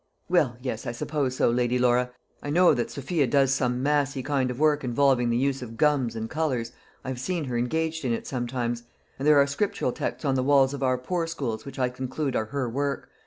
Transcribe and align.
"Well, 0.27 0.57
yes, 0.59 0.87
I 0.87 0.93
suppose 0.93 1.35
so, 1.35 1.51
Lady 1.51 1.77
Laura. 1.77 2.09
I 2.41 2.49
know 2.49 2.73
that 2.73 2.89
Sophia 2.89 3.27
does 3.27 3.53
some 3.53 3.83
messy 3.83 4.23
kind 4.23 4.49
of 4.49 4.57
work 4.57 4.83
involving 4.83 5.29
the 5.29 5.37
use 5.37 5.61
of 5.61 5.77
gums 5.77 6.15
and 6.15 6.27
colours. 6.27 6.71
I 7.05 7.09
have 7.09 7.19
seen 7.19 7.43
her 7.43 7.55
engaged 7.55 8.03
in 8.03 8.11
it 8.11 8.25
sometimes. 8.25 8.81
And 9.19 9.27
there 9.27 9.37
are 9.37 9.45
scriptural 9.45 9.91
texts 9.91 10.25
on 10.25 10.33
the 10.33 10.41
walls 10.41 10.73
of 10.73 10.81
our 10.81 10.97
poor 10.97 11.27
schools 11.27 11.65
which 11.65 11.77
I 11.77 11.89
conclude 11.89 12.35
are 12.35 12.45
her 12.45 12.67
work. 12.67 13.11